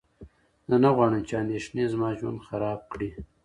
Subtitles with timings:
[0.69, 3.09] زه نه غواړم چې اندېښنې زما ژوند خراب کړي.